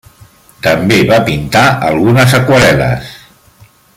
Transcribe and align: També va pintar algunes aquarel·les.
També 0.67 0.97
va 1.11 1.19
pintar 1.27 1.63
algunes 1.91 2.35
aquarel·les. 2.39 3.15